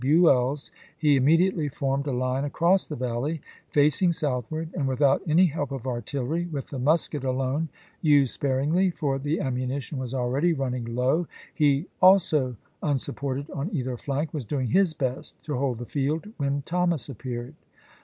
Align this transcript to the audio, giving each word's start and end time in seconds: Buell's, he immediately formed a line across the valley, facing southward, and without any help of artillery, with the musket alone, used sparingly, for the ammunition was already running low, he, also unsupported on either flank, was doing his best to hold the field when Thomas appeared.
Buell's, 0.03 0.71
he 0.97 1.15
immediately 1.15 1.69
formed 1.69 2.07
a 2.07 2.11
line 2.11 2.43
across 2.43 2.85
the 2.85 2.95
valley, 2.95 3.39
facing 3.69 4.11
southward, 4.13 4.69
and 4.73 4.87
without 4.87 5.21
any 5.27 5.45
help 5.45 5.69
of 5.71 5.85
artillery, 5.85 6.47
with 6.47 6.69
the 6.69 6.79
musket 6.79 7.23
alone, 7.23 7.69
used 8.01 8.33
sparingly, 8.33 8.89
for 8.89 9.19
the 9.19 9.39
ammunition 9.39 9.99
was 9.99 10.15
already 10.15 10.53
running 10.53 10.95
low, 10.95 11.27
he, 11.53 11.85
also 12.01 12.55
unsupported 12.81 13.47
on 13.51 13.69
either 13.75 13.95
flank, 13.95 14.33
was 14.33 14.43
doing 14.43 14.69
his 14.69 14.95
best 14.95 15.39
to 15.43 15.55
hold 15.55 15.77
the 15.77 15.85
field 15.85 16.25
when 16.37 16.63
Thomas 16.63 17.07
appeared. 17.07 17.53